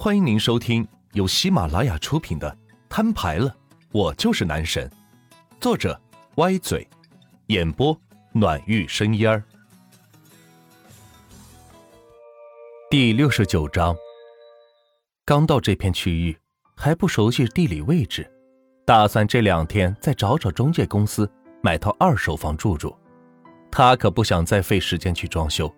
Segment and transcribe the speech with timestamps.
[0.00, 2.48] 欢迎您收听由喜马拉雅出品的
[2.88, 3.52] 《摊牌了，
[3.90, 4.88] 我就是男神》，
[5.60, 6.00] 作者
[6.36, 6.88] 歪嘴，
[7.48, 8.00] 演播
[8.30, 9.42] 暖玉生烟儿。
[12.88, 13.96] 第六十九章，
[15.24, 16.38] 刚到这片区域，
[16.76, 18.24] 还不熟悉地理位置，
[18.86, 21.28] 打算这两天再找找中介公司
[21.60, 22.96] 买套二手房住住。
[23.68, 25.68] 他可不想再费时间去装修，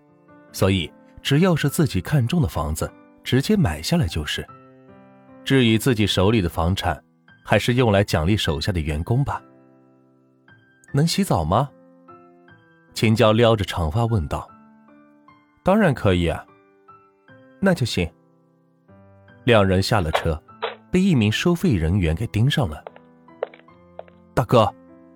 [0.51, 0.93] 所以
[1.23, 2.87] 只要是自己看中的房子。
[3.23, 4.45] 直接买下来就是。
[5.43, 7.03] 至于自己手里的房产，
[7.43, 9.41] 还是用来奖励手下的员工吧。
[10.93, 11.69] 能洗澡吗？
[12.93, 14.47] 秦娇撩着长发问道。
[15.63, 16.45] 当然可以啊。
[17.59, 18.09] 那就行。
[19.43, 20.41] 两人下了车，
[20.91, 22.83] 被一名收费人员给盯上了。
[24.33, 24.71] 大哥，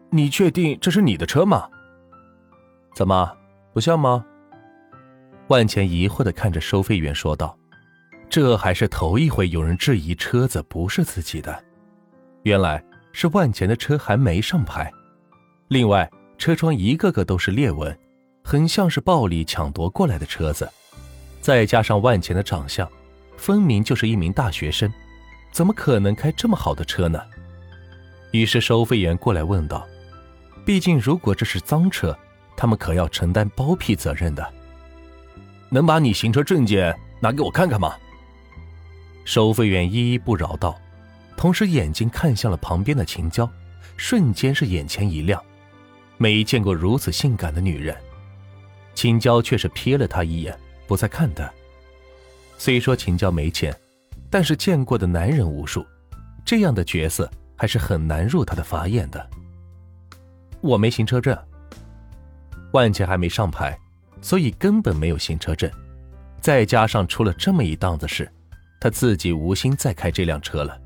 [0.10, 1.70] 你确定这是你的车吗？
[2.96, 3.32] 怎么，
[3.74, 4.26] 不像吗？
[5.49, 7.55] 万钱疑惑的看着收费员说道。
[8.36, 11.58] 这还是头一回有人质疑车子不是自己的，
[12.44, 12.84] 原来
[13.14, 14.92] 是万钱的车还没上牌。
[15.70, 17.98] 另外，车窗一个个都是裂纹，
[18.44, 20.70] 很像是暴力抢夺过来的车子。
[21.40, 22.86] 再加上万钱的长相，
[23.38, 24.92] 分明就是一名大学生，
[25.54, 27.18] 怎么可能开这么好的车呢？
[28.32, 29.88] 于是收费员过来问道
[30.66, 32.14] ：“毕竟如果这是赃车，
[32.58, 34.46] 他们可要承担包庇责任的。
[35.70, 37.96] 能把你行车证件拿给我看看吗？”
[39.26, 40.79] 收费员依依不饶道，
[41.35, 43.49] 同时眼睛看向了旁边的秦娇，
[43.98, 45.43] 瞬间是眼前一亮，
[46.18, 47.96] 没见过如此性感的女人。
[48.93, 51.51] 秦娇却是瞥了他一眼，不再看他。
[52.57, 53.76] 虽说秦娇没钱，
[54.29, 55.85] 但是见过的男人无数，
[56.46, 59.29] 这样的角色还是很难入他的法眼的。
[60.62, 61.37] 我没行车证，
[62.71, 63.77] 万钱还没上牌，
[64.22, 65.69] 所以根本没有行车证，
[66.40, 68.31] 再加上出了这么一档子事。
[68.79, 70.78] 他自己无心再开这辆车了，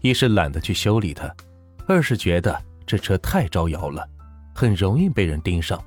[0.00, 1.32] 一是懒得去修理它，
[1.88, 4.06] 二是觉得这车太招摇了，
[4.54, 5.82] 很容易被人盯上，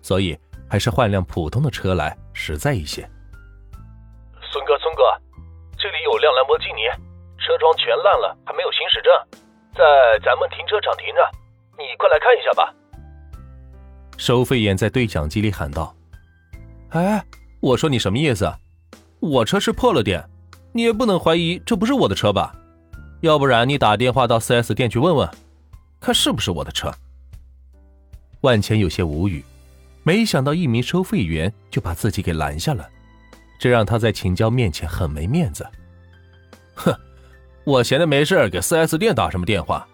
[0.00, 0.38] 所以
[0.68, 3.02] 还是换辆普通的车来实在一些。
[4.52, 5.02] 孙哥，孙哥，
[5.76, 6.82] 这里有辆兰博基尼，
[7.38, 9.12] 车窗全烂了，还没有行驶证，
[9.74, 9.82] 在
[10.24, 11.20] 咱们停车场停着，
[11.76, 12.72] 你快来看一下吧。
[14.18, 15.94] 收费员在对讲机里喊道
[16.90, 17.24] ：“哎，
[17.60, 18.50] 我说你什么意思？
[19.20, 20.24] 我车是破了点。”
[20.76, 22.54] 你也不能怀疑这不是我的车吧？
[23.22, 25.26] 要不然你打电话到 4S 店去问问，
[25.98, 26.92] 看是不是我的车。
[28.42, 29.42] 万钱有些无语，
[30.02, 32.86] 没想到一名收费员就把自己给拦下了，
[33.58, 35.66] 这让他在秦娇面前很没面子。
[36.74, 36.94] 哼，
[37.64, 39.88] 我闲的没事给 4S 店打什么电话？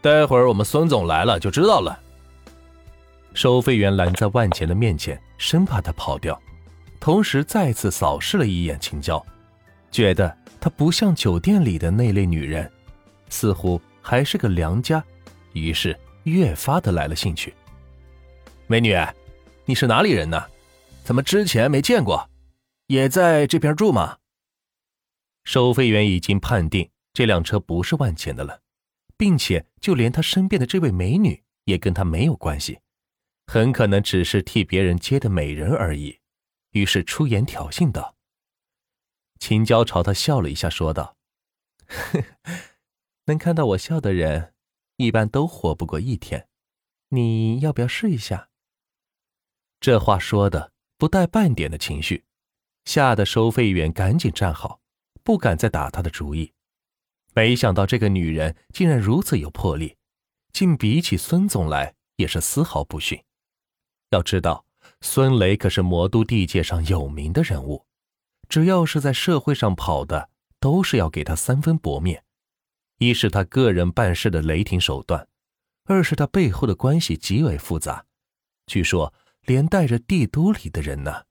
[0.00, 1.98] 待会儿我们孙总来了就知道了。
[3.34, 6.40] 收费员拦在万钱的面前，生怕他跑掉，
[7.00, 9.20] 同时再次扫视了一眼秦娇。
[9.90, 12.70] 觉得她不像酒店里的那类女人，
[13.28, 15.04] 似乎还是个良家，
[15.52, 17.54] 于是越发的来了兴趣。
[18.66, 18.94] 美女，
[19.64, 20.42] 你是哪里人呢？
[21.02, 22.28] 怎么之前没见过？
[22.86, 24.18] 也在这边住吗？
[25.44, 28.60] 收费员已经判定这辆车不是万钱的了，
[29.16, 32.78] 并且就连他身边的这位美女也跟他没有关系，
[33.46, 36.18] 很可能只是替别人接的美人而已。
[36.72, 38.14] 于是出言挑衅道。
[39.40, 41.16] 秦娇朝他笑了一下，说道
[43.26, 44.54] ：“能看到我笑的人，
[44.96, 46.46] 一般都活不过一天。
[47.08, 48.50] 你要不要试一下？”
[49.80, 52.24] 这话说的不带半点的情绪，
[52.84, 54.80] 吓得收费员赶紧站好，
[55.24, 56.52] 不敢再打他的主意。
[57.34, 59.96] 没想到这个女人竟然如此有魄力，
[60.52, 63.24] 竟比起孙总来也是丝毫不逊。
[64.10, 64.66] 要知道，
[65.00, 67.86] 孙雷可是魔都地界上有名的人物。
[68.50, 70.28] 只要是在社会上跑的，
[70.58, 72.24] 都是要给他三分薄面。
[72.98, 75.26] 一是他个人办事的雷霆手段，
[75.84, 78.04] 二是他背后的关系极为复杂，
[78.66, 81.22] 据说连带着帝都里的人呢。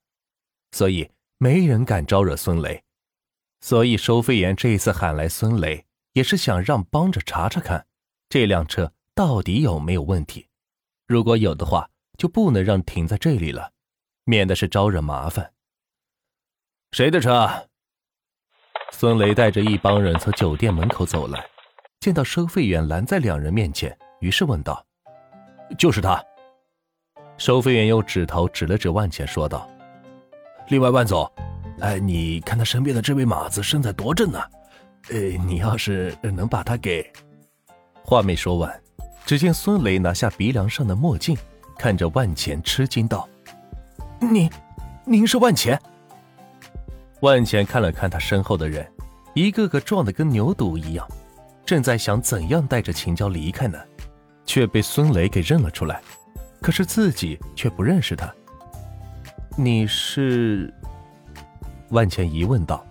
[0.71, 2.81] 所以没人敢招惹孙雷。
[3.59, 7.85] 所以收费员这一次喊来孙雷，也是想让帮着查查看，
[8.29, 10.47] 这辆车到底有没有问题。
[11.05, 13.73] 如果有的话，就不能让停在这里了，
[14.23, 15.53] 免得是招惹麻烦。
[16.99, 17.49] 谁的车？
[18.91, 21.41] 孙雷带着一帮人从酒店门口走来，
[22.01, 24.85] 见到收费员拦在两人面前，于是问道
[25.79, 26.21] ：“就是他。”
[27.39, 29.65] 收费员用指头指了指万钱，说道
[30.67, 31.25] ：“另外，万总，
[31.79, 34.45] 哎，你看他身边的这位马子身材多正啊！
[35.09, 37.09] 呃，你要是能把他给……”
[38.03, 38.83] 话没说完，
[39.25, 41.33] 只见孙雷拿下鼻梁上的墨镜，
[41.77, 43.25] 看着万钱，吃惊道
[44.19, 44.51] ：“您，
[45.05, 45.81] 您是万钱？”
[47.21, 48.89] 万钱看了看他身后的人，
[49.33, 51.07] 一个个壮得跟牛犊一样，
[51.65, 53.77] 正在想怎样带着秦娇离开呢，
[54.45, 56.01] 却被孙雷给认了出来。
[56.61, 58.33] 可是自己却不认识他。
[59.57, 60.73] 你是？
[61.89, 62.85] 万钱疑问道。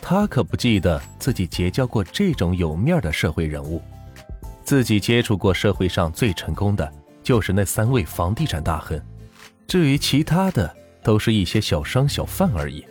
[0.00, 3.82] 他可不记得自己结交过这种有面的社会人物，
[4.64, 6.90] 自己接触过社会上最成功的
[7.22, 8.98] 就是那三位房地产大亨，
[9.66, 12.82] 至于其他的，都是一些小商小贩而已。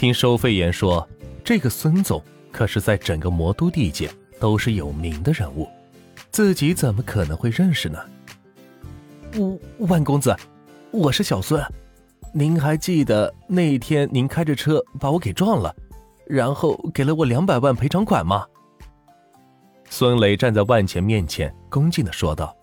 [0.00, 1.06] 听收费员说，
[1.44, 4.10] 这个孙总可是在整个魔都地界
[4.40, 5.68] 都是有名的人物，
[6.30, 7.98] 自己怎么可能会认识呢？
[9.80, 10.34] 万公子，
[10.90, 11.62] 我是小孙，
[12.32, 15.76] 您还记得那天您开着车把我给撞了？
[16.26, 18.46] 然后给了我两百万赔偿款吗？
[19.90, 22.56] 孙雷站在万钱面前，恭敬的说道。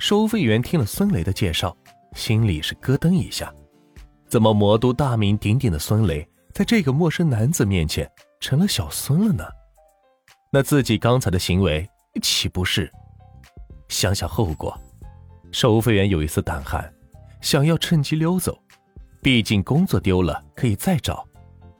[0.00, 1.76] 收费员听了孙雷的介绍，
[2.16, 3.54] 心里是咯噔一下：
[4.26, 8.08] 怎么魔都大名鼎鼎的孙雷，在这个陌生男子面前
[8.38, 9.44] 成了小孙了呢？
[10.52, 11.84] 那自己刚才的行为
[12.22, 12.88] 岂不是？
[13.88, 14.72] 想想后果，
[15.50, 16.88] 收费员有一丝胆寒，
[17.40, 18.56] 想要趁机溜走。
[19.20, 21.26] 毕竟工作丢了可以再找，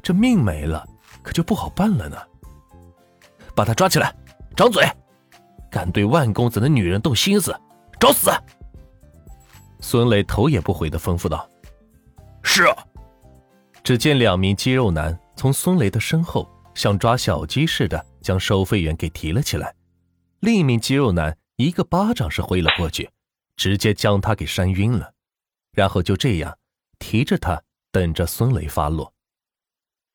[0.03, 0.85] 这命没了。
[1.23, 2.17] 可就不好办了呢。
[3.55, 4.13] 把他抓起来，
[4.57, 4.85] 掌嘴！
[5.71, 7.55] 敢对万公子的女人动心思，
[8.01, 8.29] 找死！
[9.81, 11.49] 孙磊头也不回的吩咐道
[12.43, 12.67] ：“是。”
[13.85, 19.77] 只见两名肌肉男从孙雷的身后，像抓小鸡似的将收费员给提了起来。
[20.41, 23.09] 另一名肌肉男一个巴掌是挥了过去，
[23.57, 25.13] 直接将他给扇晕了，
[25.73, 26.59] 然后就这样
[26.99, 29.15] 提着他等着孙雷发落。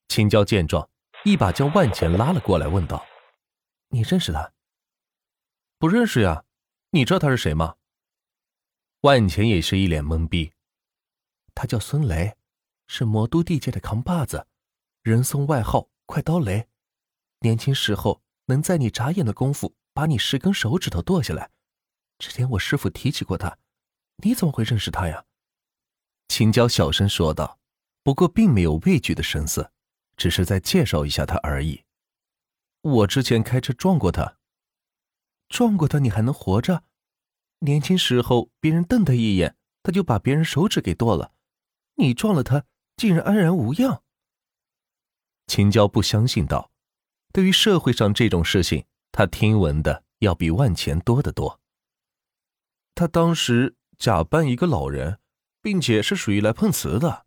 [0.09, 0.89] 青椒见状。
[1.25, 3.05] 一把将万钱拉了过来，问道
[3.91, 4.53] ：“你认识他
[5.77, 6.45] ？”“不认识呀，
[6.91, 7.75] 你知道他是谁吗？”
[9.03, 10.53] 万钱也是一脸懵逼。
[11.53, 12.37] 他叫孙雷，
[12.91, 14.47] 是魔都地界的扛把子，
[15.03, 16.67] 人送外号“快刀雷”。
[17.41, 21.51] 年轻时候能在你眨眼的功夫把你十根手指头剁下来。
[22.17, 23.57] 之前我师傅提起过他，
[24.17, 25.23] 你怎么会认识他呀？”
[26.27, 27.59] 秦娇小声说道，
[28.03, 29.71] 不过并没有畏惧的神色。
[30.17, 31.85] 只是在介绍一下他而已。
[32.81, 34.35] 我之前开车撞过他，
[35.47, 36.83] 撞过他你还能活着？
[37.59, 41.31] 年轻时候别人瞪他一眼，他就把别人手指给剁了。
[41.95, 42.65] 你撞了他，
[42.99, 44.01] 竟然安然无恙。
[45.47, 46.69] 秦娇不相信道
[47.31, 51.61] ：“对于社会上这种事情，他听闻的要比万钱多得多。
[52.93, 55.17] 他当时假扮一个老人，
[55.61, 57.25] 并且是属于来碰瓷的。”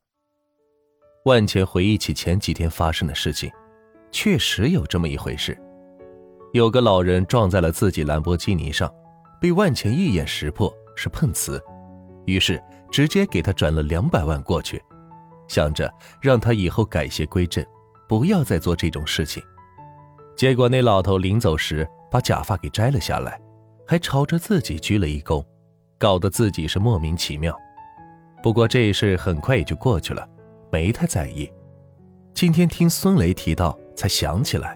[1.24, 3.50] 万钱回忆起前几天发生的事情，
[4.10, 5.58] 确实有这么一回事。
[6.52, 8.92] 有个老人撞在了自己兰博基尼上，
[9.40, 11.58] 被万钱一眼识破是碰瓷，
[12.26, 14.82] 于是直接给他转了两百万过去，
[15.52, 17.62] 想着让他以后改邪归正，
[18.08, 19.42] 不要再做这种事情。
[20.34, 23.38] 结果那老头临走时把假发给摘了下来，
[23.86, 25.44] 还朝着自己鞠了一躬，
[25.98, 27.54] 搞得自己是莫名其妙。
[28.42, 30.26] 不过这事很快也就过去了。
[30.70, 31.52] 没太在意，
[32.32, 34.74] 今天听孙雷提到，才想起来。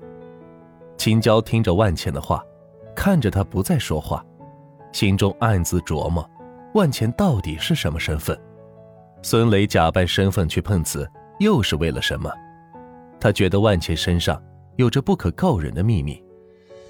[0.98, 2.44] 秦娇听着万茜的话，
[2.94, 4.22] 看着他不再说话，
[4.92, 6.28] 心中暗自琢磨：
[6.74, 8.38] 万茜到底是什么身份？
[9.22, 12.30] 孙雷假扮身份去碰瓷，又是为了什么？
[13.18, 14.40] 他觉得万钱身上
[14.76, 16.22] 有着不可告人的秘密，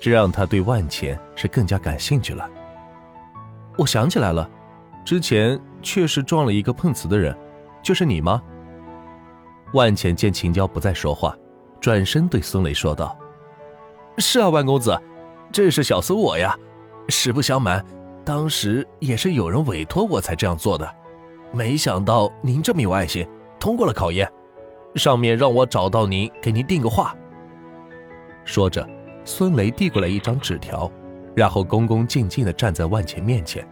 [0.00, 2.49] 这让他对万钱是更加感兴趣了。
[3.79, 4.49] 我想起来了，
[5.05, 7.37] 之前确实撞了一个碰瓷的人，
[7.83, 8.43] 就是你吗？
[9.73, 11.37] 万浅见秦娇不再说话，
[11.81, 13.17] 转身对孙雷说道
[14.19, 14.99] ：“是啊，万公子，
[15.53, 16.57] 这是小孙我呀。
[17.09, 17.85] 实不相瞒，
[18.25, 20.93] 当时也是有人委托我才这样做的。
[21.57, 23.27] 没想到您这么有爱心，
[23.59, 24.31] 通过了考验。
[24.95, 27.17] 上面让我找到您，给您订个话。”
[28.45, 28.87] 说着，
[29.25, 30.93] 孙雷递过来一张纸条，
[31.35, 33.67] 然后恭恭敬敬地站在万钱面前，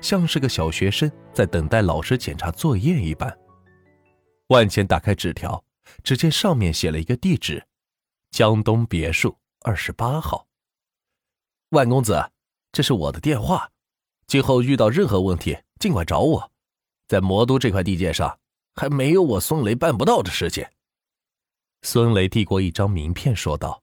[0.00, 3.32] 像是个小学生在等待老师检查作业一般。
[4.48, 5.62] 万钱打开纸条，
[6.02, 7.64] 只见上面写了一个地址：
[8.32, 10.46] 江东别墅二十八号。
[11.70, 12.30] 万公子，
[12.72, 13.70] 这是我的电话，
[14.26, 16.50] 今后遇到任何问题尽管找我。
[17.08, 18.38] 在魔都这块地界上，
[18.74, 20.64] 还没有我孙雷办不到的事情。
[21.82, 23.82] 孙雷递过一张名片，说道。